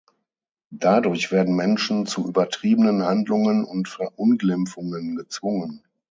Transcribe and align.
Dadurch 0.73 1.31
werden 1.31 1.55
Menschen 1.55 2.07
zu 2.07 2.27
übertriebenen 2.27 3.03
Handlungen 3.05 3.63
und 3.63 3.87
Verunglimpfungen 3.87 5.15
gezwungen. 5.15 5.83